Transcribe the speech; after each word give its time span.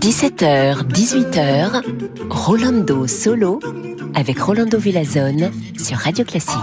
17h, 0.00 0.88
18h, 0.88 1.82
Rolando 2.30 3.06
Solo 3.06 3.60
avec 4.14 4.38
Rolando 4.40 4.78
Villazone 4.78 5.50
sur 5.78 5.98
Radio 5.98 6.24
Classique. 6.24 6.56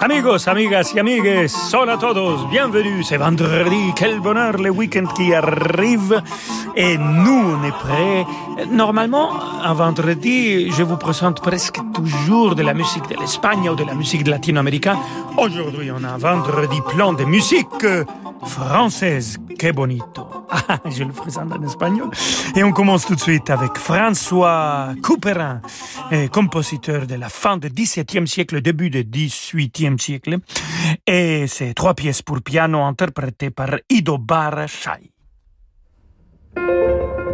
Amigos, 0.00 0.48
amigas 0.48 0.94
y 0.94 1.00
amigues, 1.00 1.52
hola 1.74 1.94
a 1.94 1.98
todos, 1.98 2.48
bienvenue, 2.50 3.04
c'est 3.04 3.18
vendredi, 3.18 3.92
quel 3.94 4.20
bonheur 4.20 4.56
le 4.56 4.70
week-end 4.70 5.06
qui 5.14 5.34
arrive 5.34 6.22
et 6.76 6.98
nous 6.98 7.56
on 7.56 7.64
est 7.64 7.72
prêts. 7.72 8.26
Normalement, 8.70 9.30
un 9.62 9.74
vendredi, 9.74 10.70
je 10.70 10.82
vous 10.82 10.96
présente 10.96 11.40
presque 11.40 11.78
toujours 11.94 12.54
de 12.54 12.62
la 12.62 12.74
musique 12.74 13.08
de 13.08 13.16
l'Espagne 13.18 13.68
ou 13.68 13.74
de 13.74 13.84
la 13.84 13.94
musique 13.94 14.26
latino-américaine. 14.26 14.98
Aujourd'hui, 15.38 15.90
on 15.90 16.04
a 16.04 16.08
un 16.08 16.18
vendredi 16.18 16.80
plein 16.88 17.12
de 17.12 17.24
musique 17.24 17.86
française. 18.44 19.38
Que 19.58 19.72
bonito. 19.72 20.28
Ah, 20.68 20.80
je 20.90 21.04
le 21.04 21.12
présente 21.12 21.52
en 21.52 21.62
espagnol. 21.62 22.10
Et 22.56 22.64
on 22.64 22.72
commence 22.72 23.06
tout 23.06 23.14
de 23.14 23.20
suite 23.20 23.50
avec 23.50 23.76
François 23.78 24.88
Couperin, 25.00 25.60
compositeur 26.32 27.06
de 27.06 27.14
la 27.14 27.28
fin 27.28 27.56
du 27.56 27.68
XVIIe 27.68 28.26
siècle, 28.26 28.60
début 28.60 28.90
du 28.90 29.04
XVIIIe 29.04 29.96
siècle. 29.96 30.38
Et 31.06 31.46
c'est 31.46 31.72
trois 31.74 31.94
pièces 31.94 32.22
pour 32.22 32.42
piano 32.42 32.82
interprétées 32.82 33.50
par 33.50 33.76
Ido 33.90 34.18
Barachai. 34.18 35.15
Thank 36.56 37.18
you. 37.18 37.25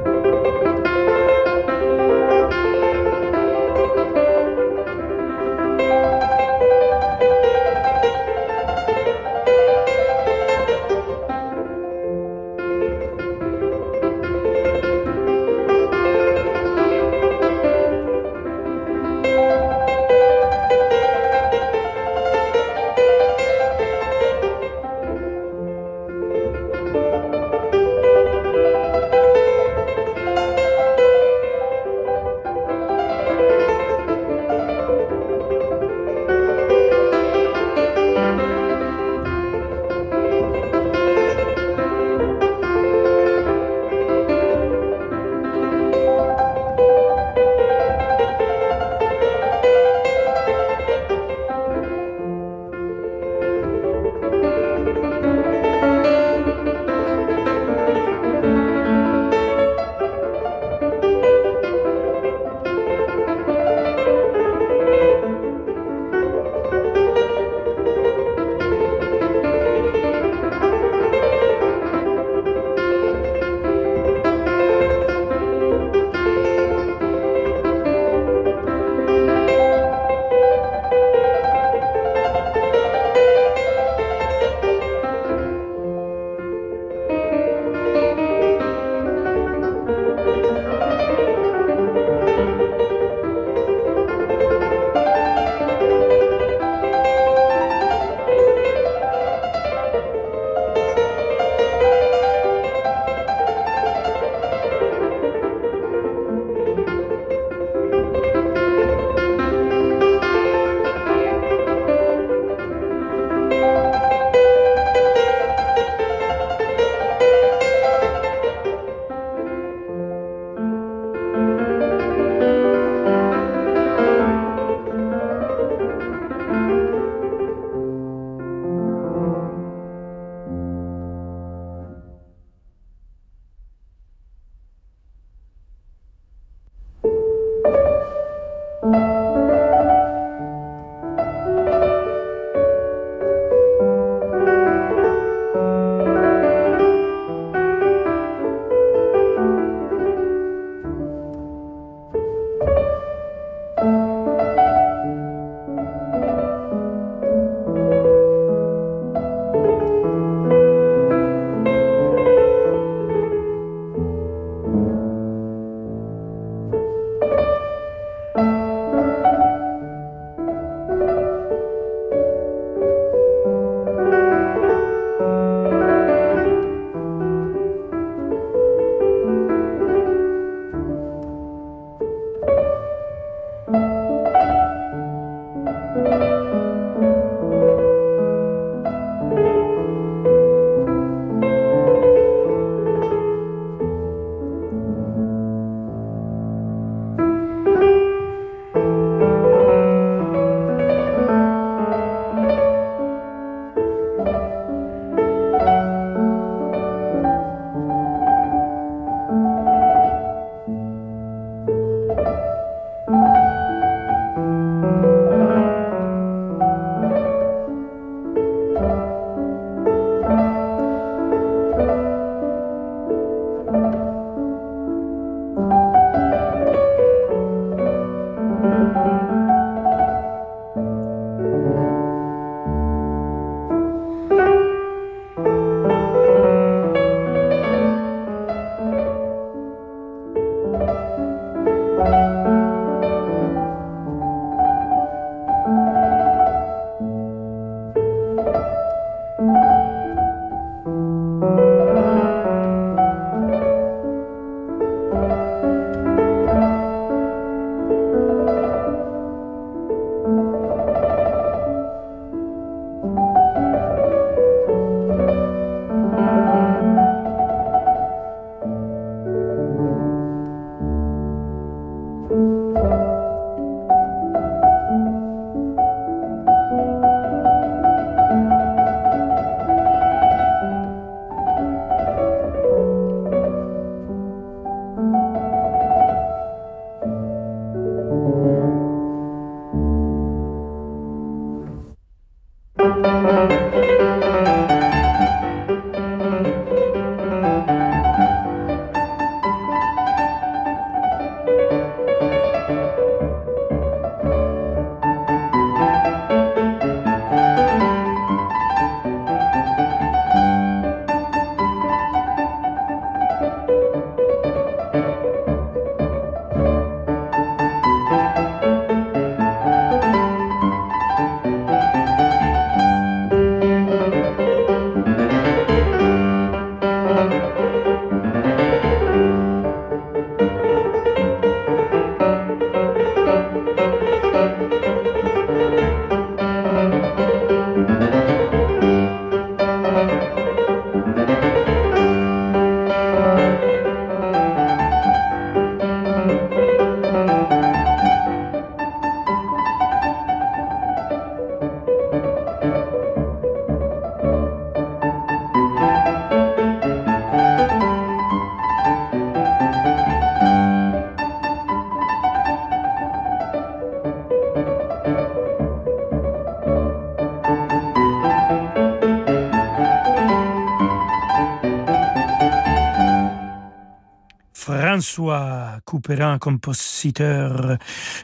François 375.13 375.79
Couperin, 375.85 376.39
compositeur 376.39 377.77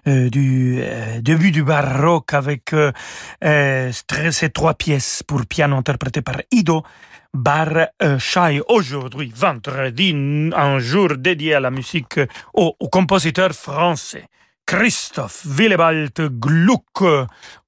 euh, 0.07 0.31
du 0.31 0.79
euh, 0.81 1.21
début 1.21 1.51
du 1.51 1.63
baroque 1.63 2.33
avec 2.33 2.73
euh, 2.73 2.93
euh, 3.45 3.93
ces 4.31 4.49
trois 4.49 4.73
pièces 4.73 5.23
pour 5.23 5.45
piano 5.45 5.77
interprétées 5.77 6.23
par 6.23 6.37
Ido 6.51 6.83
Bar-Shai. 7.35 8.63
Aujourd'hui, 8.69 9.31
vendredi, 9.37 10.15
un 10.57 10.79
jour 10.79 11.11
dédié 11.19 11.57
à 11.57 11.61
la 11.61 11.71
musique 11.71 12.21
au, 12.55 12.75
au 12.81 12.89
compositeur 12.89 13.53
français. 13.53 14.25
Christophe 14.69 15.47
Willebald 15.47 16.13
Gluck, 16.39 17.01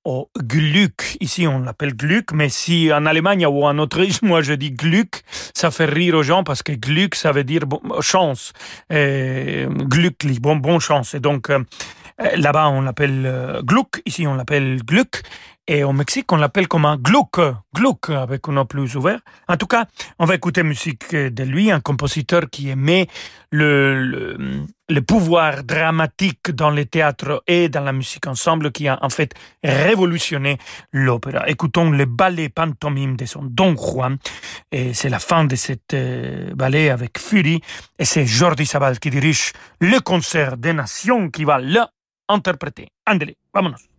ou 0.04 0.28
Gluck, 0.38 1.16
ici 1.20 1.46
on 1.46 1.60
l'appelle 1.60 1.96
Gluck, 1.96 2.32
mais 2.34 2.50
si 2.50 2.92
en 2.92 3.06
Allemagne 3.06 3.46
ou 3.46 3.64
en 3.64 3.78
Autriche, 3.78 4.20
moi 4.22 4.42
je 4.42 4.52
dis 4.52 4.70
Gluck, 4.70 5.22
ça 5.54 5.70
fait 5.70 5.86
rire 5.86 6.16
aux 6.16 6.22
gens 6.22 6.44
parce 6.44 6.62
que 6.62 6.72
Gluck, 6.72 7.14
ça 7.14 7.32
veut 7.32 7.42
dire 7.42 7.64
bon, 7.64 7.80
chance. 8.02 8.52
Et 8.90 9.64
Gluck, 9.66 10.26
bon, 10.42 10.56
bon 10.56 10.78
chance. 10.78 11.14
Et 11.14 11.20
donc, 11.20 11.48
euh, 11.48 11.64
là-bas 12.36 12.68
on 12.68 12.82
l'appelle 12.82 13.22
euh, 13.24 13.62
Gluck, 13.62 14.02
ici 14.04 14.26
on 14.26 14.34
l'appelle 14.34 14.82
Gluck. 14.84 15.22
Et 15.66 15.84
au 15.84 15.92
Mexique, 15.92 16.32
on 16.32 16.36
l'appelle 16.36 16.66
comme 16.66 16.84
un 16.84 16.96
Gluck, 16.96 17.38
Gluck, 17.74 18.10
avec 18.10 18.48
un 18.48 18.52
nom 18.52 18.66
plus 18.66 18.96
ouvert. 18.96 19.20
En 19.46 19.56
tout 19.56 19.66
cas, 19.66 19.86
on 20.18 20.24
va 20.24 20.34
écouter 20.34 20.62
musique 20.62 21.14
de 21.14 21.44
lui, 21.44 21.70
un 21.70 21.80
compositeur 21.80 22.50
qui 22.50 22.70
aimait 22.70 23.06
le, 23.52 24.36
le, 24.88 25.02
pouvoir 25.02 25.62
dramatique 25.62 26.50
dans 26.50 26.70
le 26.70 26.86
théâtre 26.86 27.42
et 27.46 27.68
dans 27.68 27.82
la 27.82 27.92
musique 27.92 28.26
ensemble, 28.26 28.72
qui 28.72 28.88
a 28.88 28.98
en 29.02 29.10
fait 29.10 29.32
révolutionné 29.62 30.58
l'opéra. 30.92 31.48
Écoutons 31.48 31.90
le 31.90 32.04
ballet 32.04 32.48
pantomime 32.48 33.16
de 33.16 33.26
son 33.26 33.42
Don 33.44 33.76
Juan. 33.76 34.18
Et 34.72 34.94
c'est 34.94 35.08
la 35.08 35.20
fin 35.20 35.44
de 35.44 35.56
cette 35.56 35.94
euh, 35.94 36.54
ballet 36.54 36.90
avec 36.90 37.18
Fury. 37.18 37.60
Et 37.98 38.04
c'est 38.04 38.26
Jordi 38.26 38.66
Sabal 38.66 38.98
qui 38.98 39.10
dirige 39.10 39.52
le 39.80 40.00
concert 40.00 40.56
des 40.56 40.72
nations 40.72 41.30
qui 41.30 41.44
va 41.44 41.60
l'interpréter. 41.60 42.88
Andele, 43.06 43.34
vámonos. 43.54 43.89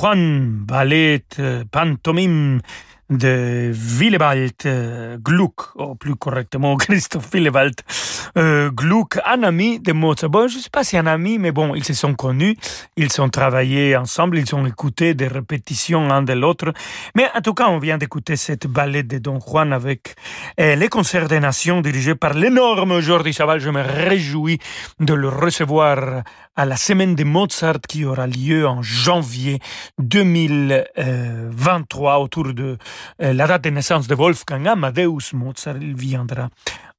Juan, 0.00 0.64
ballet, 0.64 1.26
pantomime 1.70 2.62
de 3.10 3.72
Willewald 3.74 4.54
euh, 4.66 5.18
Gluck, 5.18 5.74
ou 5.74 5.96
plus 5.96 6.14
correctement 6.14 6.76
Christophe 6.78 7.28
Willewald 7.32 7.74
euh, 8.38 8.70
Gluck, 8.70 9.18
un 9.26 9.42
ami 9.42 9.80
de 9.80 9.92
Mozart. 9.92 10.30
Bon, 10.30 10.46
je 10.46 10.56
ne 10.56 10.62
sais 10.62 10.70
pas 10.70 10.84
si 10.84 10.96
un 10.96 11.06
ami, 11.06 11.38
mais 11.38 11.50
bon, 11.50 11.74
ils 11.74 11.84
se 11.84 11.92
sont 11.92 12.14
connus, 12.14 12.56
ils 12.96 13.20
ont 13.20 13.28
travaillé 13.28 13.96
ensemble, 13.96 14.38
ils 14.38 14.54
ont 14.54 14.64
écouté 14.64 15.14
des 15.14 15.26
répétitions 15.26 16.06
l'un 16.06 16.22
de 16.22 16.32
l'autre. 16.32 16.72
Mais 17.16 17.26
en 17.34 17.40
tout 17.40 17.54
cas, 17.54 17.68
on 17.68 17.78
vient 17.78 17.98
d'écouter 17.98 18.36
cette 18.36 18.68
ballet 18.68 19.02
de 19.02 19.18
Don 19.18 19.40
Juan 19.40 19.72
avec 19.72 20.14
euh, 20.60 20.76
les 20.76 20.88
concerts 20.88 21.26
des 21.26 21.40
nations 21.40 21.80
dirigés 21.80 22.14
par 22.14 22.34
l'énorme 22.34 23.00
Jordi 23.00 23.32
Saval. 23.32 23.58
Je 23.58 23.70
me 23.70 23.82
réjouis 23.82 24.60
de 25.00 25.14
le 25.14 25.28
recevoir 25.28 26.22
à 26.60 26.66
la 26.66 26.76
semaine 26.76 27.14
de 27.14 27.24
Mozart 27.24 27.80
qui 27.88 28.04
aura 28.04 28.26
lieu 28.26 28.68
en 28.68 28.82
janvier 28.82 29.60
2023 29.98 32.18
autour 32.18 32.52
de 32.52 32.76
euh, 33.22 33.32
la 33.32 33.46
date 33.46 33.64
de 33.64 33.70
naissance 33.70 34.06
de 34.06 34.14
Wolfgang 34.14 34.68
Amadeus 34.68 35.32
Mozart. 35.32 35.78
Il 35.80 35.94
viendra 35.94 36.50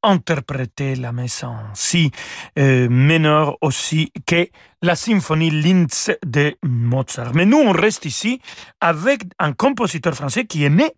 interpréter 0.02 0.96
la 0.96 1.12
messe 1.12 1.44
en 1.44 1.60
si 1.76 2.10
euh, 2.58 3.52
aussi 3.62 4.12
que 4.26 4.48
la 4.82 4.96
symphonie 4.96 5.52
Linz 5.52 6.10
de 6.26 6.56
Mozart. 6.64 7.36
Mais 7.36 7.46
nous, 7.46 7.60
on 7.60 7.72
reste 7.72 8.06
ici 8.06 8.42
avec 8.80 9.26
un 9.38 9.54
compositeur 9.54 10.16
français 10.16 10.46
qui 10.46 10.66
est 10.66 10.72
né 10.72 10.90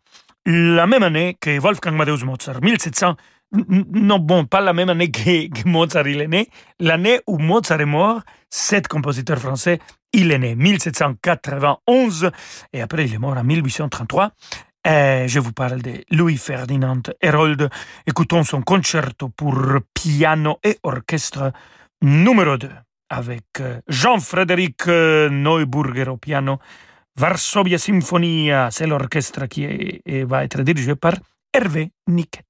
la 0.45 0.87
même 0.87 1.03
année 1.03 1.35
que 1.37 1.59
Wolfgang 1.59 1.95
Amadeus 1.95 2.23
Mozart, 2.23 2.61
1700. 2.61 3.17
Non, 3.53 4.19
bon, 4.19 4.45
pas 4.45 4.61
la 4.61 4.73
même 4.73 4.89
année 4.89 5.11
que, 5.11 5.67
Mozart 5.67 6.07
il 6.07 6.21
est 6.21 6.27
né. 6.27 6.47
L'année 6.79 7.19
où 7.27 7.37
Mozart 7.37 7.81
est 7.81 7.85
mort, 7.85 8.21
cet 8.53 8.87
compositeur 8.87 9.39
français, 9.39 9.79
il 10.13 10.31
est 10.31 10.37
né 10.37 10.53
1791 10.53 12.29
et 12.71 12.81
après 12.83 13.05
il 13.05 13.15
est 13.15 13.17
mort 13.17 13.35
en 13.35 13.43
1833. 13.43 14.31
Et 14.85 15.25
je 15.27 15.39
vous 15.39 15.53
parle 15.53 15.81
de 15.81 16.03
Louis 16.11 16.37
Ferdinand 16.37 17.01
Herold. 17.19 17.67
Écoutons 18.05 18.43
son 18.43 18.61
concerto 18.61 19.29
pour 19.29 19.57
piano 19.95 20.59
et 20.63 20.77
orchestre 20.83 21.51
numéro 22.03 22.57
2 22.57 22.69
avec 23.09 23.43
euh, 23.59 23.81
Jean-Frédéric 23.87 24.87
euh, 24.87 25.29
Neuburger 25.29 26.09
au 26.09 26.17
piano. 26.17 26.59
Varsovia 27.15 27.79
Symphonia, 27.79 28.69
c'est 28.69 28.85
l'orchestre 28.85 29.47
qui 29.47 30.01
va 30.25 30.43
être 30.43 30.61
dirigé 30.61 30.95
par 30.95 31.13
Hervé 31.53 31.91
Niquet. 32.07 32.41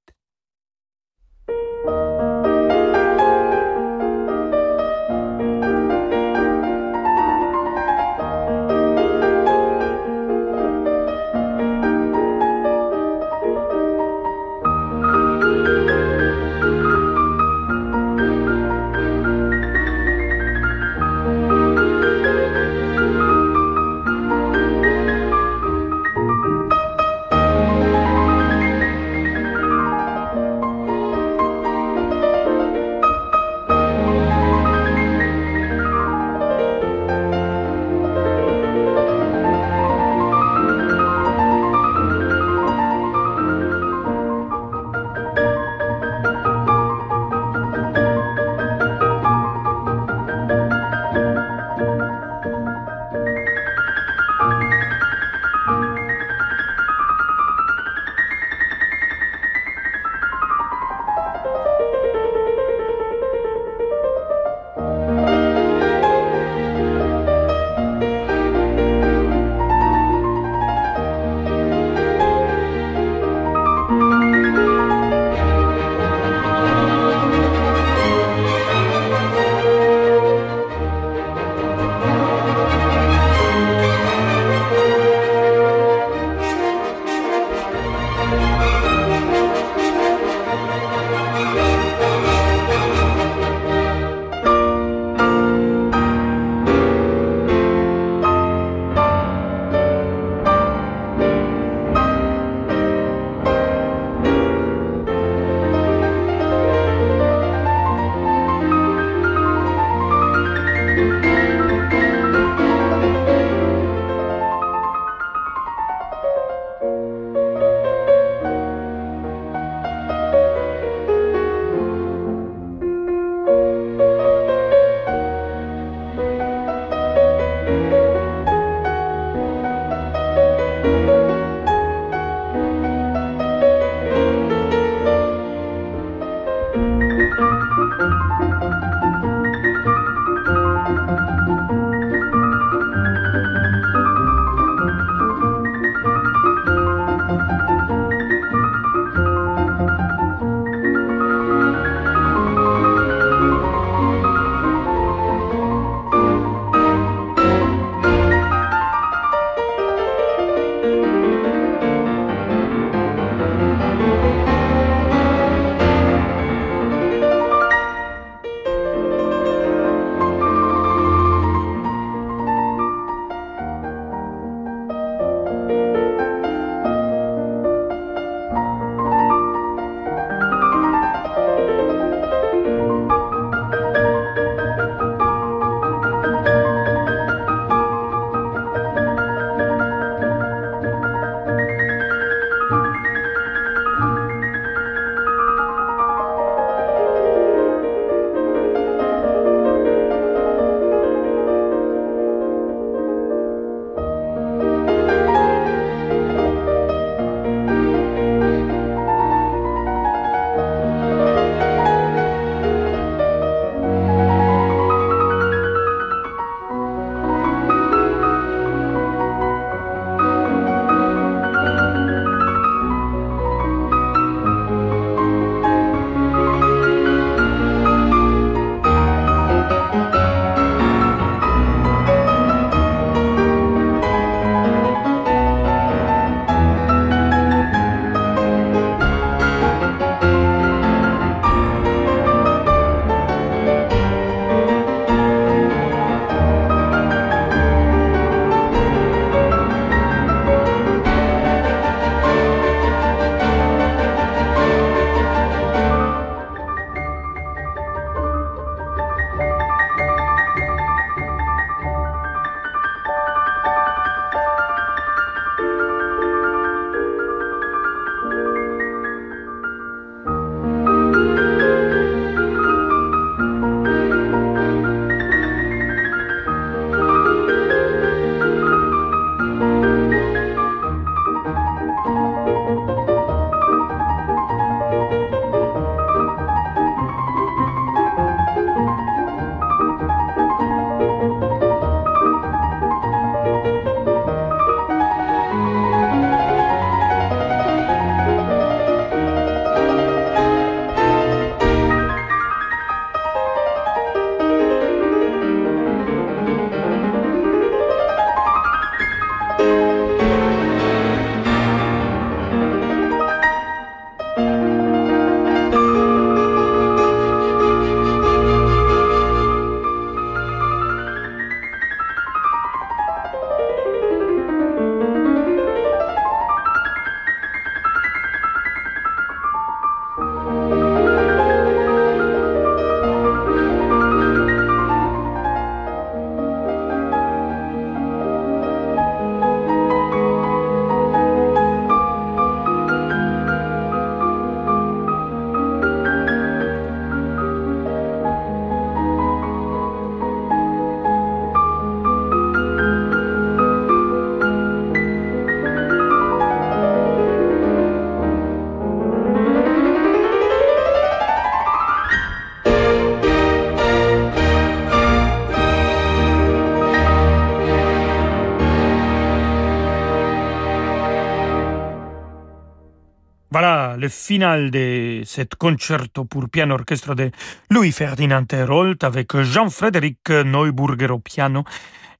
Le 374.04 374.10
final 374.10 374.70
de 374.70 375.22
cet 375.24 375.54
concerto 375.54 376.26
pour 376.26 376.50
piano 376.50 376.74
orchestre 376.74 377.14
de 377.14 377.30
Louis 377.70 377.90
Ferdinand 377.90 378.44
Herold 378.52 379.02
avec 379.02 379.34
Jean-Frédéric 379.34 380.28
Neuburger 380.28 381.10
au 381.10 381.20
piano. 381.20 381.64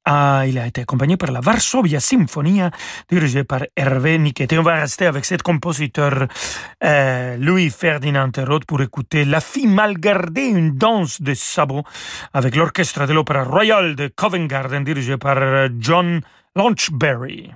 Ah, 0.07 0.45
il 0.47 0.59
a 0.59 0.67
été 0.67 0.81
accompagné 0.81 1.19
par 1.19 1.31
la 1.31 1.41
Varsovia 1.41 2.01
Symphonia, 2.01 2.71
dirigée 3.11 3.45
par 3.45 3.65
Hervé 3.77 4.17
Niquet. 4.17 4.49
Et 4.51 4.59
on 4.59 4.63
va 4.63 4.77
rester 4.81 5.05
avec 5.05 5.27
cet 5.27 5.43
compositeur 5.43 6.27
euh, 6.83 7.37
Louis 7.37 7.69
Ferdinand 7.69 8.31
Herold 8.35 8.65
pour 8.65 8.81
écouter 8.81 9.27
La 9.27 9.41
fille 9.41 9.67
mal 9.67 9.99
gardée, 9.99 10.47
une 10.47 10.79
danse 10.79 11.21
de 11.21 11.35
sabots, 11.35 11.85
avec 12.33 12.57
l'orchestre 12.57 13.07
de 13.07 13.13
l'Opéra 13.13 13.45
Royal 13.45 13.95
de 13.95 14.09
Covent 14.09 14.47
Garden, 14.47 14.85
dirigé 14.85 15.19
par 15.19 15.69
John 15.81 16.23
Launchberry. 16.57 17.51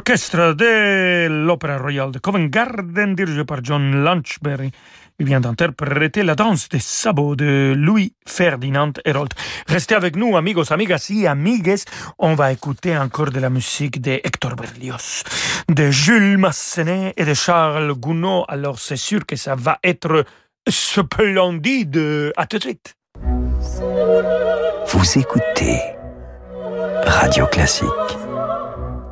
Orchestre 0.00 0.54
de 0.54 1.28
l'Opéra 1.28 1.76
Royale 1.76 2.10
de 2.10 2.18
Covent 2.18 2.48
Garden, 2.48 3.14
dirigé 3.14 3.44
par 3.44 3.62
John 3.62 4.02
Lunchberry. 4.02 4.70
Il 5.18 5.26
vient 5.26 5.40
d'interpréter 5.40 6.22
la 6.22 6.34
danse 6.34 6.70
des 6.70 6.78
sabots 6.78 7.36
de 7.36 7.74
Louis 7.76 8.14
Ferdinand 8.26 8.92
Herold. 9.04 9.34
Restez 9.68 9.94
avec 9.94 10.16
nous, 10.16 10.38
amigos, 10.38 10.72
amigas 10.72 11.08
y 11.10 11.26
amigues. 11.26 11.84
On 12.18 12.34
va 12.34 12.50
écouter 12.50 12.96
encore 12.96 13.30
de 13.30 13.40
la 13.40 13.50
musique 13.50 14.00
de 14.00 14.12
Hector 14.12 14.56
Berlioz, 14.56 15.22
de 15.68 15.90
Jules 15.90 16.38
Massenet 16.38 17.12
et 17.18 17.26
de 17.26 17.34
Charles 17.34 17.92
Gounod. 17.92 18.46
Alors 18.48 18.78
c'est 18.78 18.96
sûr 18.96 19.26
que 19.26 19.36
ça 19.36 19.54
va 19.54 19.78
être 19.84 20.24
splendide. 20.66 22.32
À 22.38 22.46
tout 22.46 22.56
de 22.56 22.62
suite. 22.62 22.94
Vous 24.86 25.18
écoutez 25.18 25.78
Radio 27.04 27.46
Classique. 27.48 28.29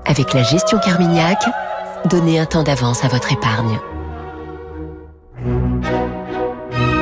Avec 0.09 0.33
la 0.33 0.42
gestion 0.42 0.79
Carmignac, 0.79 1.38
donnez 2.07 2.38
un 2.38 2.47
temps 2.47 2.62
d'avance 2.62 3.05
à 3.05 3.09
votre 3.09 3.31
épargne. 3.31 3.79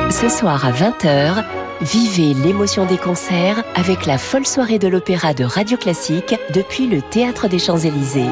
Ce 0.09 0.27
soir 0.27 0.65
à 0.65 0.71
20h, 0.71 1.41
vivez 1.81 2.33
l'émotion 2.33 2.85
des 2.85 2.97
concerts 2.97 3.63
avec 3.75 4.05
la 4.05 4.17
folle 4.17 4.45
soirée 4.45 4.77
de 4.77 4.89
l'opéra 4.89 5.33
de 5.33 5.45
Radio 5.45 5.77
Classique 5.77 6.35
depuis 6.53 6.87
le 6.87 7.01
Théâtre 7.01 7.47
des 7.47 7.59
Champs-Élysées. 7.59 8.29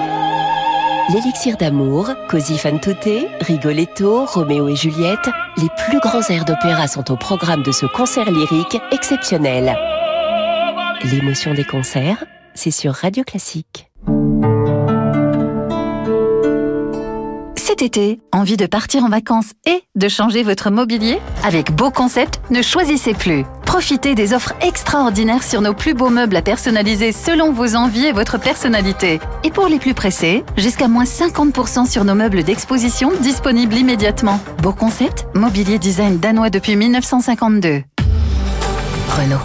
L'élixir 1.13 1.55
d'amour, 1.55 2.09
Così 2.29 2.57
fan 2.57 2.79
Rigoletto, 3.41 4.25
Roméo 4.25 4.67
et 4.67 4.75
Juliette, 4.75 5.29
les 5.55 5.69
plus 5.87 5.99
grands 6.01 6.27
airs 6.29 6.43
d'opéra 6.43 6.89
sont 6.89 7.11
au 7.11 7.15
programme 7.15 7.63
de 7.63 7.71
ce 7.71 7.85
concert 7.85 8.29
lyrique 8.29 8.81
exceptionnel. 8.91 9.77
L'émotion 11.03 11.53
des 11.53 11.63
concerts, 11.63 12.25
c'est 12.55 12.71
sur 12.71 12.93
Radio 12.93 13.23
Classique. 13.23 13.89
Cet 17.77 17.97
été, 17.97 18.21
envie 18.31 18.55
de 18.55 18.67
partir 18.67 19.03
en 19.03 19.09
vacances 19.09 19.51
et 19.65 19.83
de 19.95 20.07
changer 20.07 20.43
votre 20.43 20.69
mobilier? 20.69 21.17
Avec 21.43 21.73
Beau 21.73 21.91
Concept, 21.91 22.39
ne 22.49 22.61
choisissez 22.61 23.13
plus. 23.13 23.43
Profitez 23.65 24.15
des 24.15 24.31
offres 24.31 24.53
extraordinaires 24.61 25.43
sur 25.43 25.59
nos 25.59 25.73
plus 25.73 25.93
beaux 25.93 26.09
meubles 26.09 26.37
à 26.37 26.41
personnaliser 26.41 27.11
selon 27.11 27.51
vos 27.51 27.75
envies 27.75 28.05
et 28.05 28.11
votre 28.13 28.39
personnalité. 28.39 29.19
Et 29.43 29.51
pour 29.51 29.67
les 29.67 29.77
plus 29.77 29.93
pressés, 29.93 30.45
jusqu'à 30.55 30.87
moins 30.87 31.03
50% 31.03 31.85
sur 31.85 32.05
nos 32.05 32.15
meubles 32.15 32.43
d'exposition 32.45 33.11
disponibles 33.19 33.75
immédiatement. 33.75 34.39
Beau 34.63 34.71
Concept, 34.71 35.27
mobilier 35.33 35.77
design 35.77 36.17
danois 36.17 36.49
depuis 36.49 36.77
1952. 36.77 37.83
Renault. 39.09 39.35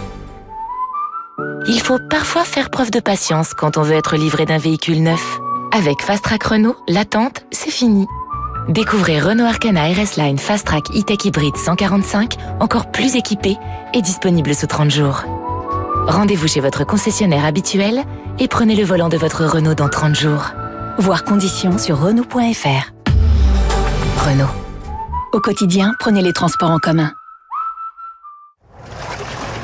Il 1.66 1.80
faut 1.80 1.98
parfois 2.08 2.44
faire 2.44 2.70
preuve 2.70 2.92
de 2.92 3.00
patience 3.00 3.54
quand 3.54 3.76
on 3.76 3.82
veut 3.82 3.96
être 3.96 4.14
livré 4.14 4.46
d'un 4.46 4.58
véhicule 4.58 5.02
neuf. 5.02 5.40
Avec 5.72 6.00
Fast 6.00 6.22
Track 6.22 6.44
Renault, 6.44 6.76
l'attente, 6.86 7.44
c'est 7.50 7.70
fini. 7.70 8.06
Découvrez 8.70 9.18
Renault 9.18 9.46
Arcana 9.46 9.88
RS 9.88 10.16
Line 10.16 10.38
Fast 10.38 10.64
Track 10.64 10.90
E-Tech 10.90 11.24
Hybrid 11.24 11.56
145, 11.56 12.34
encore 12.60 12.92
plus 12.92 13.16
équipé 13.16 13.56
et 13.94 14.00
disponible 14.00 14.54
sous 14.54 14.68
30 14.68 14.92
jours. 14.92 15.24
Rendez-vous 16.06 16.46
chez 16.46 16.60
votre 16.60 16.86
concessionnaire 16.86 17.44
habituel 17.44 18.04
et 18.38 18.46
prenez 18.46 18.76
le 18.76 18.84
volant 18.84 19.08
de 19.08 19.16
votre 19.16 19.44
Renault 19.44 19.74
dans 19.74 19.88
30 19.88 20.14
jours. 20.14 20.52
Voir 20.98 21.24
conditions 21.24 21.78
sur 21.78 21.98
Renault.fr. 21.98 22.92
Renault. 24.24 24.54
Au 25.32 25.40
quotidien, 25.40 25.92
prenez 25.98 26.22
les 26.22 26.32
transports 26.32 26.70
en 26.70 26.78
commun. 26.78 27.12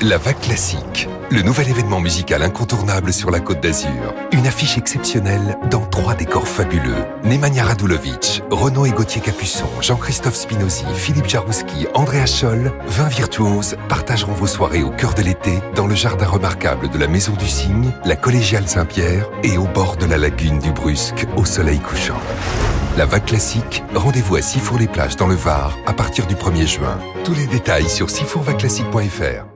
La 0.03 0.19
vague 0.19 0.41
classique, 0.41 1.09
le 1.31 1.43
nouvel 1.43 1.69
événement 1.69 2.01
musical 2.01 2.43
incontournable 2.43 3.13
sur 3.13 3.31
la 3.31 3.41
Côte 3.41 3.61
d'Azur. 3.61 4.15
Une 4.33 4.47
affiche 4.47 4.79
exceptionnelle 4.79 5.59
dans 5.71 5.85
trois 5.87 6.15
décors 6.15 6.47
fabuleux. 6.47 7.05
Nemanja 7.25 7.65
Radulovic, 7.65 8.43
Renaud 8.51 8.87
et 8.87 8.91
Gauthier 8.91 9.21
Capuçon, 9.21 9.67
Jean-Christophe 9.81 10.37
Spinozzi, 10.37 10.85
Philippe 10.95 11.29
Jarouski, 11.29 11.87
Andrea 11.95 12.27
Scholl, 12.27 12.73
20 12.87 13.09
virtuoses 13.09 13.77
partageront 13.89 14.33
vos 14.33 14.47
soirées 14.47 14.83
au 14.83 14.91
cœur 14.91 15.15
de 15.15 15.23
l'été 15.23 15.61
dans 15.75 15.87
le 15.87 15.95
jardin 15.95 16.27
remarquable 16.27 16.89
de 16.91 16.99
la 16.99 17.09
Maison 17.09 17.33
du 17.33 17.49
Cygne, 17.49 17.91
la 18.05 18.17
Collégiale 18.17 18.69
Saint-Pierre 18.69 19.29
et 19.43 19.59
au 19.59 19.65
bord 19.65 19.97
de 19.97 20.07
la 20.07 20.19
lagune 20.19 20.59
du 20.59 20.71
Brusque 20.71 21.27
au 21.37 21.45
soleil 21.45 21.81
couchant. 21.81 22.21
La 22.97 23.05
vague 23.05 23.27
classique, 23.27 23.83
rendez-vous 23.95 24.37
à 24.37 24.43
Sifour-les-Plages 24.43 25.17
dans 25.17 25.27
le 25.27 25.35
Var 25.35 25.77
à 25.87 25.93
partir 25.93 26.27
du 26.27 26.35
1er 26.35 26.67
juin. 26.67 26.99
Tous 27.25 27.35
les 27.35 27.47
détails 27.47 27.89
sur 27.89 28.09
sifourvaclassique.fr. 28.11 29.56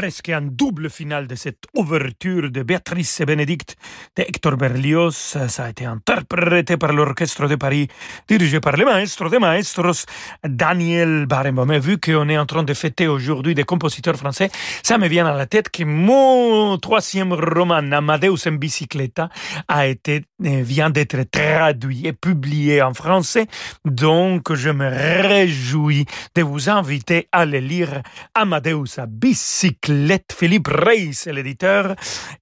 Presque 0.00 0.30
un 0.30 0.40
double 0.40 0.88
final 0.88 1.26
de 1.26 1.34
cette 1.34 1.64
ouverture 1.74 2.50
de 2.50 2.62
Béatrice 2.62 3.20
et 3.20 3.26
Bénédicte 3.26 3.76
de 4.16 4.22
Hector 4.22 4.56
Berlioz. 4.56 5.14
Ça 5.14 5.64
a 5.64 5.68
été 5.68 5.84
interprété 5.84 6.78
par 6.78 6.94
l'Orchestre 6.94 7.46
de 7.46 7.56
Paris, 7.56 7.86
dirigé 8.26 8.60
par 8.60 8.78
le 8.78 8.86
maestro 8.86 9.28
des 9.28 9.38
maestros, 9.38 10.06
Daniel 10.42 11.26
Barenboim. 11.26 11.68
Et 11.72 11.78
vu 11.78 11.98
qu'on 12.00 12.30
est 12.30 12.38
en 12.38 12.46
train 12.46 12.62
de 12.62 12.72
fêter 12.72 13.08
aujourd'hui 13.08 13.54
des 13.54 13.64
compositeurs 13.64 14.16
français, 14.16 14.48
ça 14.82 14.96
me 14.96 15.06
vient 15.06 15.26
à 15.26 15.36
la 15.36 15.44
tête 15.44 15.68
que 15.68 15.84
mon 15.84 16.78
troisième 16.78 17.34
roman, 17.34 17.92
Amadeus 17.92 18.48
en 18.48 18.52
bicicleta, 18.52 19.28
a 19.68 19.86
été, 19.86 20.24
euh, 20.46 20.62
vient 20.62 20.88
d'être 20.88 21.24
traduit 21.30 22.06
et 22.06 22.14
publié 22.14 22.80
en 22.80 22.94
français. 22.94 23.48
Donc, 23.84 24.54
je 24.54 24.70
me 24.70 24.88
réjouis 24.88 26.06
de 26.34 26.40
vous 26.40 26.70
inviter 26.70 27.28
à 27.32 27.44
le 27.44 27.58
lire. 27.58 28.00
Amadeus 28.34 28.98
à 28.98 29.04
bicyclette. 29.04 29.89
Philippe 30.32 30.68
Reis 30.68 31.26
est 31.26 31.32
l'éditeur. 31.32 31.94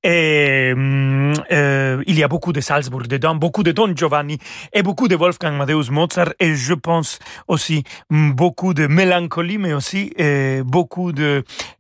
Et 0.03 0.75
mm, 0.75 1.33
euh, 1.53 2.03
il 2.07 2.19
y 2.19 2.23
a 2.23 2.29
beaucoup 2.29 2.53
de 2.53 2.61
Salzbourg 2.61 3.03
dedans, 3.09 3.35
beaucoup 3.35 3.63
de 3.63 3.73
Don 3.73 3.95
Giovanni 3.95 4.39
et 4.73 4.83
beaucoup 4.83 5.09
de 5.09 5.17
Wolfgang 5.17 5.55
Amadeus 5.55 5.91
Mozart. 5.91 6.33
Et 6.41 6.55
je 6.55 6.75
pense 6.75 7.19
aussi 7.49 7.83
beaucoup 8.11 8.75
de 8.75 8.87
mélancolie, 8.87 9.59
mais 9.59 9.73
aussi 9.73 10.13
euh, 10.21 10.63
beaucoup 10.65 11.13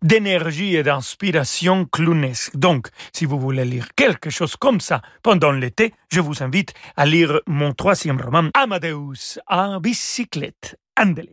d'énergie 0.02 0.76
et 0.76 0.82
d'inspiration 0.82 1.84
clownesque. 1.84 2.56
Donc, 2.56 2.88
si 3.12 3.24
vous 3.24 3.38
voulez 3.38 3.64
lire 3.64 3.88
quelque 3.96 4.30
chose 4.30 4.56
comme 4.56 4.80
ça 4.80 5.02
pendant 5.22 5.52
l'été, 5.52 5.94
je 6.10 6.20
vous 6.20 6.42
invite 6.42 6.72
à 6.96 7.06
lire 7.06 7.40
mon 7.46 7.72
troisième 7.72 8.20
roman, 8.20 8.48
Amadeus 8.54 9.38
à 9.46 9.78
bicyclette. 9.80 10.76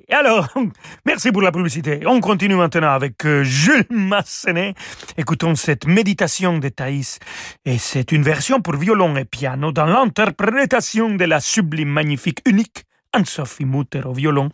Alors, 0.09 0.47
merci 1.05 1.32
pour 1.32 1.41
la 1.41 1.51
publicité. 1.51 2.01
On 2.05 2.22
continue 2.22 2.55
maintenant 2.55 2.91
avec 2.91 3.26
euh, 3.26 3.43
Jules 3.43 3.86
Massenet. 3.89 4.76
Écoutons 5.18 5.55
cette 5.55 5.88
méditation 5.88 6.59
de 6.59 6.70
Thaïs. 6.70 7.20
Et 7.66 7.80
c'est 7.80 8.11
une 8.11 8.22
version 8.22 8.61
pour 8.61 8.76
violon 8.76 9.16
et 9.16 9.26
piano 9.26 9.72
dans 9.72 9.86
l'interprétation 9.86 11.16
de 11.16 11.26
la 11.26 11.39
sublime, 11.39 11.89
magnifique, 11.89 12.41
unique 12.45 12.84
Anne-Sophie 13.13 13.66
Mutter 13.66 14.01
au 14.05 14.13
violon. 14.13 14.49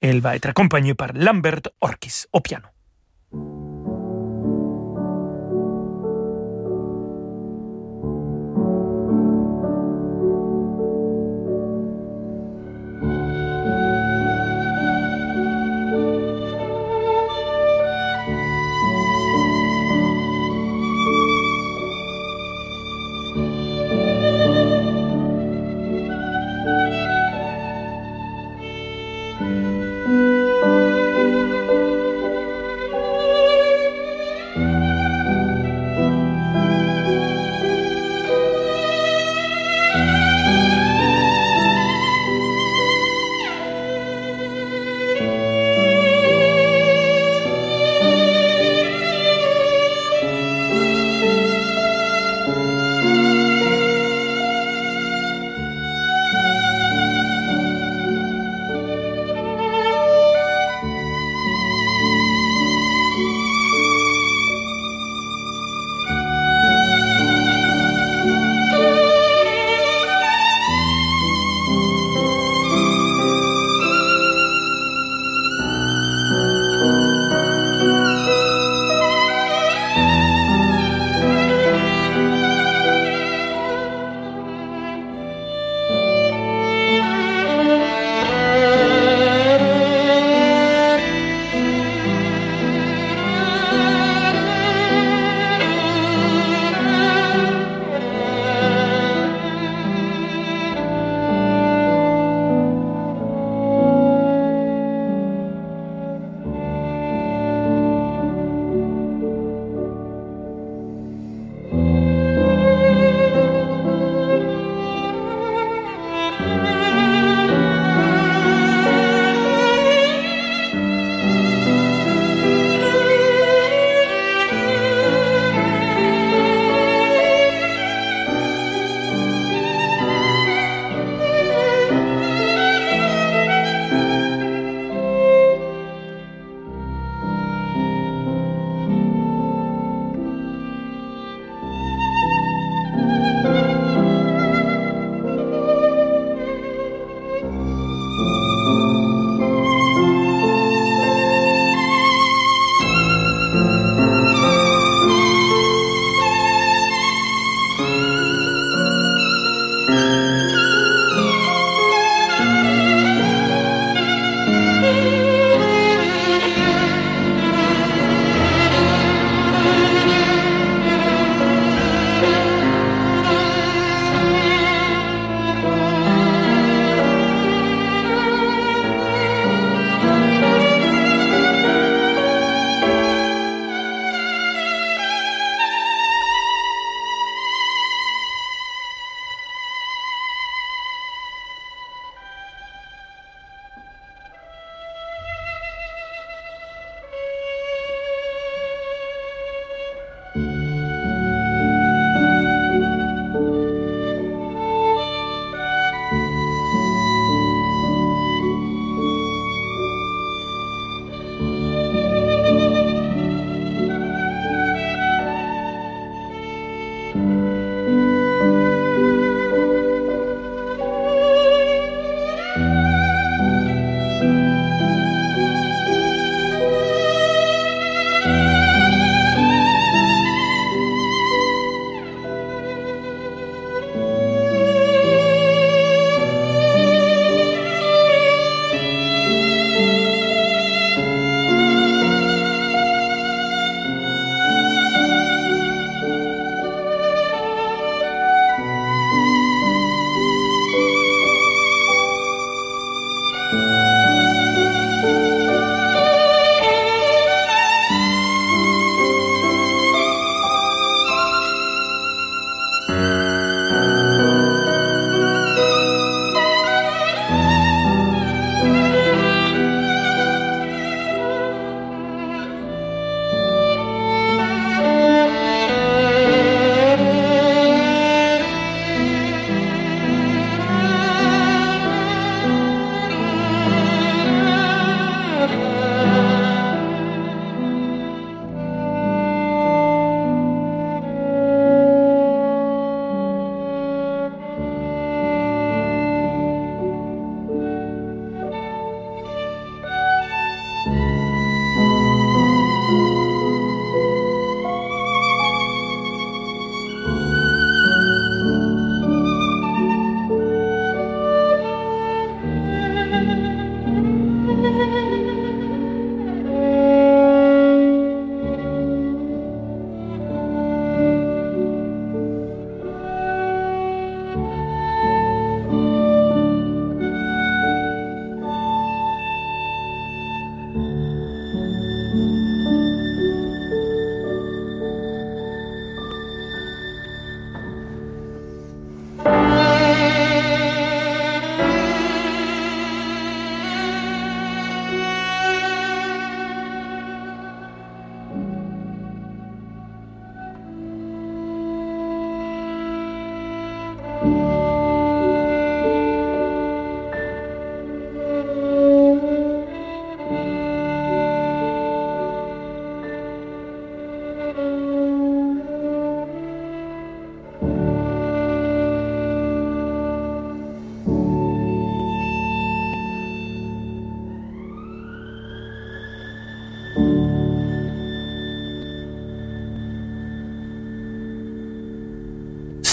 Elle 0.00 0.20
va 0.20 0.34
être 0.34 0.48
accompagnée 0.48 0.94
par 0.94 1.10
Lambert 1.14 1.60
Orkis 1.80 2.24
au 2.32 2.40
piano. 2.40 2.66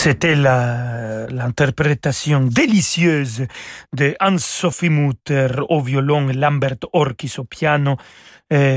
C'était 0.04 0.36
l'interprétation 0.36 2.42
délicieuse 2.42 3.48
de 3.94 4.14
Anne-Sophie 4.20 4.90
Mutter 4.90 5.48
au 5.70 5.80
violon, 5.80 6.28
Lambert 6.28 6.76
Orkis 6.92 7.36
au 7.38 7.46
piano, 7.46 7.96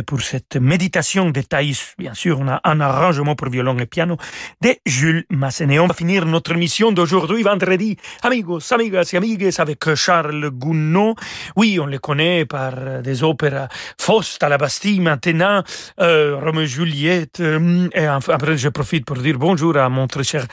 pour 0.06 0.22
cette 0.22 0.56
méditation 0.56 1.30
de 1.30 1.40
Thaïs. 1.42 1.94
Bien 1.98 2.14
sûr, 2.14 2.40
on 2.40 2.48
a 2.48 2.60
un 2.64 2.80
arrangement 2.80 3.34
pour 3.34 3.50
violon 3.50 3.76
et 3.78 3.86
piano 3.86 4.16
de 4.62 4.74
Jules 4.86 5.24
Massenet. 5.30 5.78
On 5.78 5.86
va 5.86 5.94
finir 5.94 6.24
notre 6.24 6.54
mission 6.54 6.92
d'aujourd'hui, 6.92 7.42
vendredi. 7.42 7.96
Amigos, 8.22 8.72
amigas 8.72 9.10
et 9.12 9.16
amigues, 9.16 9.50
avec 9.58 9.94
Charles 9.94 10.50
Gounod. 10.50 11.16
Oui, 11.56 11.78
on 11.80 11.86
le 11.86 11.98
connaît 11.98 12.46
par 12.46 13.02
des 13.02 13.22
opéras 13.22 13.68
Faust 14.00 14.42
à 14.42 14.48
la 14.48 14.58
Bastille 14.58 15.00
maintenant, 15.00 15.62
euh, 16.00 16.36
Roméo 16.42 16.62
et 16.62 16.66
Juliette. 16.66 17.40
Euh, 17.40 17.88
et 17.94 18.06
après, 18.06 18.56
je 18.56 18.68
profite 18.68 19.04
pour 19.04 19.16
dire 19.16 19.38
bonjour 19.38 19.76
à 19.76 19.88
mon 19.88 20.06
très 20.06 20.24
cher 20.24 20.46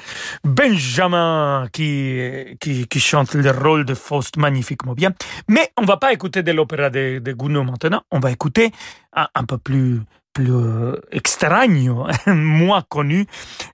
Benjamin 0.43 1.67
qui, 1.71 2.57
qui, 2.59 2.99
chante 2.99 3.33
le 3.33 3.51
rôle 3.51 3.85
de 3.85 3.93
Faust 3.93 4.37
magnifiquement 4.37 4.93
bien. 4.93 5.11
Mais 5.47 5.71
on 5.77 5.85
va 5.85 5.97
pas 5.97 6.13
écouter 6.13 6.43
de 6.43 6.51
l'opéra 6.51 6.89
de 6.89 7.31
Gounod 7.33 7.65
maintenant, 7.65 8.01
on 8.11 8.19
va 8.19 8.31
écouter 8.31 8.71
un 9.15 9.45
peu 9.45 9.57
plus 9.57 10.01
plus 10.33 10.51
euh, 10.51 10.99
extraño, 11.11 12.07
moins 12.27 12.81
connu, 12.81 13.25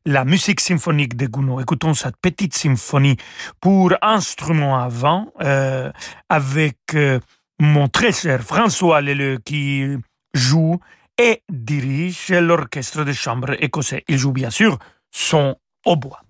la 0.05 0.25
musique 0.25 0.59
symphonique 0.59 1.15
de 1.15 1.25
Gounod. 1.27 1.61
Écoutons 1.61 1.93
cette 1.93 2.17
petite 2.21 2.53
symphonie 2.55 3.17
pour 3.61 3.93
instrument 4.01 4.77
avant 4.77 5.31
euh, 5.41 5.91
avec 6.27 6.77
euh, 6.93 7.19
mon 7.59 7.87
très 7.87 8.11
cher 8.11 8.41
François 8.41 9.01
Leleu 9.01 9.39
qui 9.43 9.85
joue 10.33 10.79
et 11.17 11.41
dirige 11.49 12.29
l'orchestre 12.29 13.03
de 13.03 13.13
chambre 13.13 13.55
écossais. 13.63 14.03
Il 14.07 14.17
joue 14.17 14.31
bien 14.31 14.49
sûr 14.49 14.77
son 15.11 15.55
hautbois. 15.85 16.21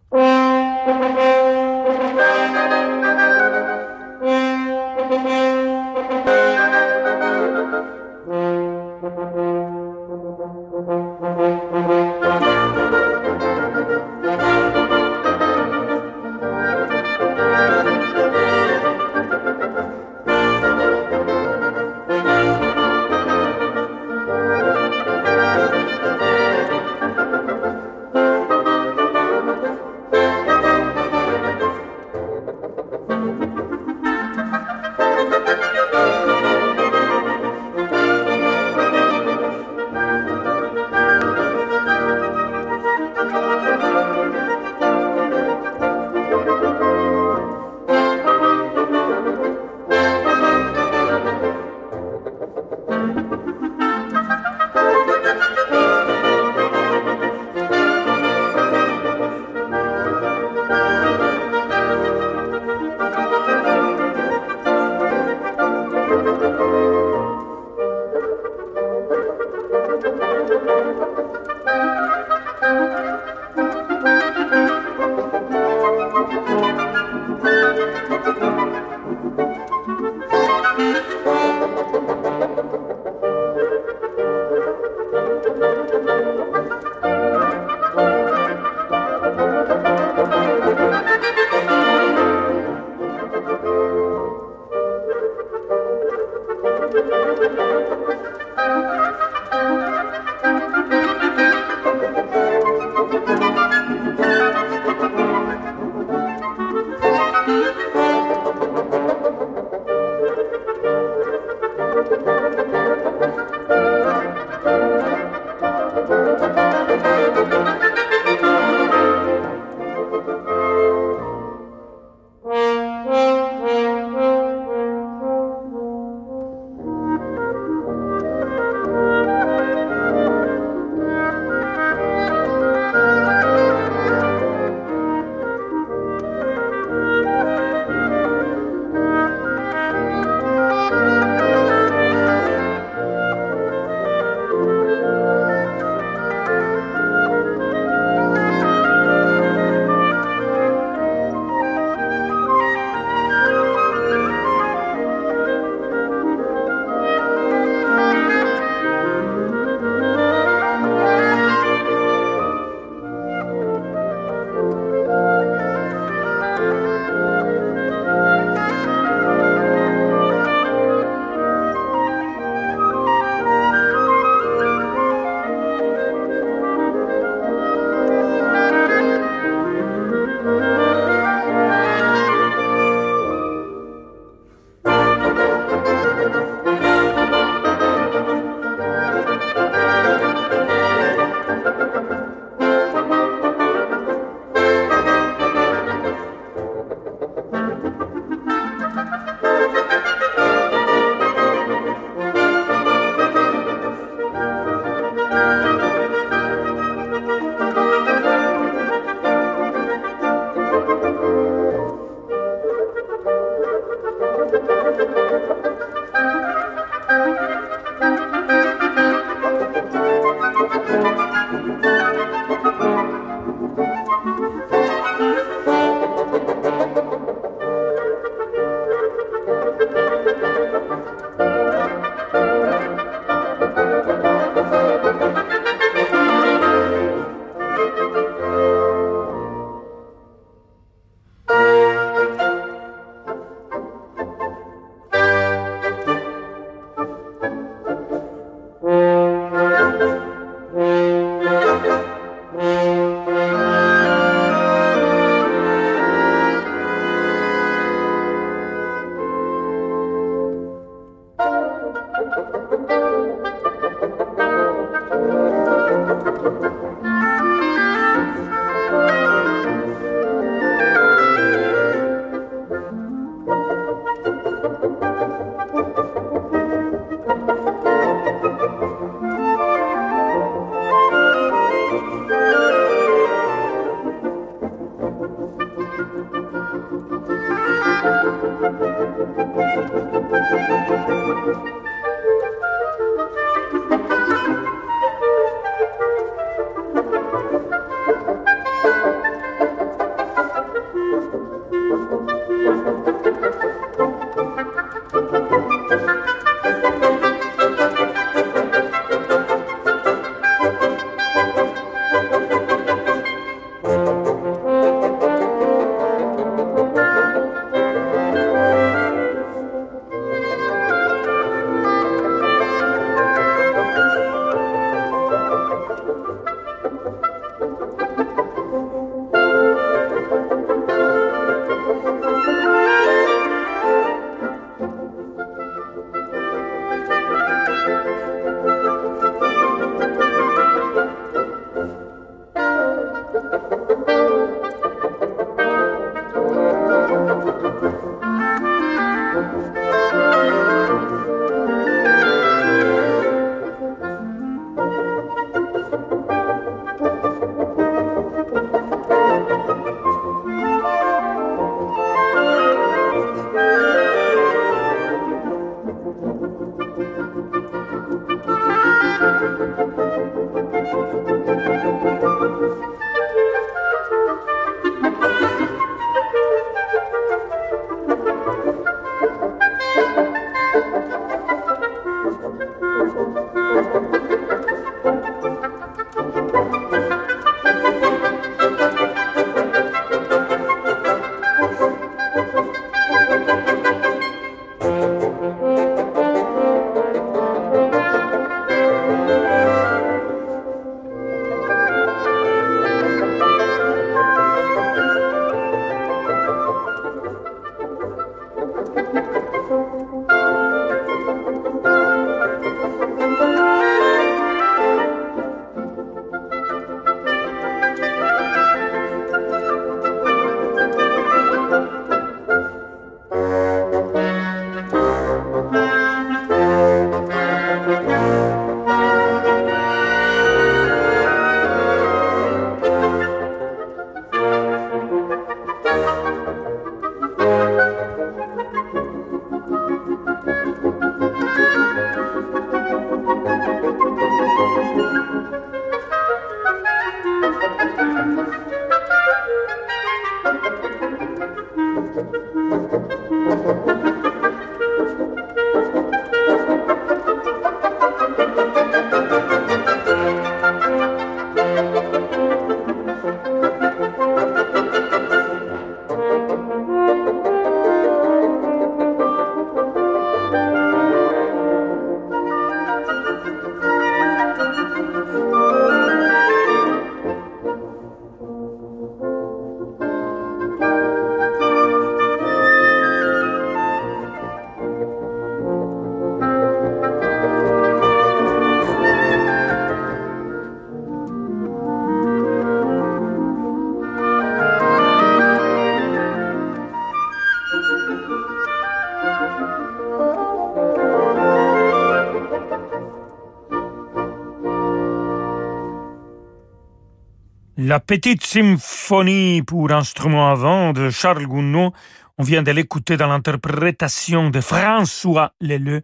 La 507.89 507.99
petite 507.99 508.45
symphonie 508.45 509.63
pour 509.63 509.91
instrument 509.91 510.51
à 510.51 510.53
vent 510.53 510.93
de 510.93 511.09
Charles 511.09 511.47
Gounod, 511.47 511.91
on 512.37 512.43
vient 512.43 512.61
de 512.61 512.69
l'écouter 512.69 513.17
dans 513.17 513.25
l'interprétation 513.27 514.51
de 514.51 514.61
François 514.61 515.53
Leleu, 515.59 516.03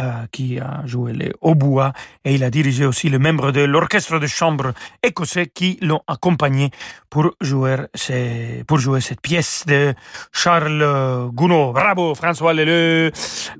euh, 0.00 0.12
qui 0.32 0.58
a 0.58 0.80
joué 0.86 1.12
les 1.12 1.32
hautbois 1.42 1.92
et 2.24 2.36
il 2.36 2.42
a 2.42 2.48
dirigé 2.48 2.86
aussi 2.86 3.10
les 3.10 3.18
membres 3.18 3.52
de 3.52 3.60
l'orchestre 3.60 4.18
de 4.18 4.26
chambre 4.26 4.72
écossais 5.02 5.48
qui 5.48 5.78
l'ont 5.82 6.00
accompagné 6.08 6.70
pour 7.10 7.34
jouer, 7.42 7.76
cette 7.94 9.20
pièce 9.20 9.64
de 9.66 9.92
Charles 10.32 11.28
Gounod. 11.34 11.74
Bravo 11.74 12.14
François 12.14 12.54
Leleu. 12.54 13.12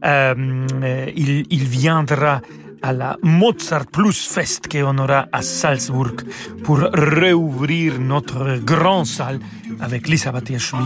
Euh, 0.03 0.67
il 1.15 1.65
viendra 1.65 2.41
à 2.87 2.93
la 2.93 3.19
Mozart 3.23 3.87
Plus 3.87 4.29
Fest 4.29 4.69
qu'on 4.71 4.99
aura 4.99 5.27
à 5.33 5.43
Salzbourg 5.43 6.23
pour 6.63 6.79
réouvrir 6.93 7.99
notre 7.99 8.59
grande 8.59 9.07
salle 9.07 9.41
avec 9.81 10.09
Lisa 10.09 10.33
Batiashvili 10.33 10.83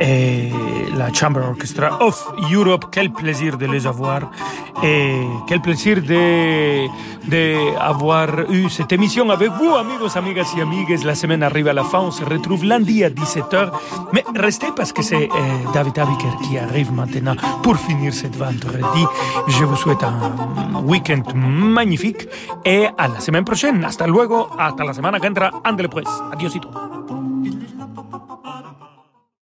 et 0.00 0.50
la 0.96 1.12
Chamber 1.12 1.40
Orchestra 1.40 2.02
of 2.02 2.32
Europe. 2.52 2.86
Quel 2.90 3.10
plaisir 3.10 3.56
de 3.56 3.66
les 3.66 3.86
avoir 3.86 4.30
et 4.82 5.22
quel 5.46 5.60
plaisir 5.60 6.02
de, 6.02 6.86
de 7.28 8.52
eu 8.52 8.68
cette 8.68 8.92
émission 8.92 9.30
avec 9.30 9.50
vous, 9.52 9.74
amigos, 9.74 10.16
amigas 10.16 10.52
et 10.56 10.60
amigues. 10.60 11.02
La 11.04 11.14
semaine 11.14 11.42
arrive 11.42 11.68
à 11.68 11.72
la 11.72 11.84
fin. 11.84 12.00
On 12.00 12.10
se 12.10 12.24
retrouve 12.24 12.64
lundi 12.64 13.02
à 13.04 13.10
17h. 13.10 13.70
Mais 14.12 14.24
restez 14.34 14.68
parce 14.74 14.92
que 14.92 15.02
c'est 15.02 15.28
euh, 15.28 15.72
David 15.72 15.98
Abiker 15.98 16.36
qui 16.44 16.58
arrive 16.58 16.92
maintenant 16.92 17.36
pour 17.62 17.76
finir 17.76 18.12
cette 18.12 18.36
vendredi. 18.36 19.04
Je 19.48 19.64
vous 19.64 19.76
souhaite 19.76 20.02
un 20.02 20.82
week-end 20.82 21.22
magnifique 21.34 22.28
et 22.64 22.86
à 22.98 23.08
la 23.08 23.20
semaine 23.20 23.44
prochaine. 23.44 23.84
Hasta 23.84 24.06
luego. 24.06 24.48
Hasta 24.58 24.84
la 24.84 24.92
semana 24.92 25.18
que 25.18 25.26
entra. 25.26 25.50
Andele 25.64 25.88
pues. 25.88 26.06
ba 28.18 28.36
ba 28.42 28.62
ba 28.80 28.85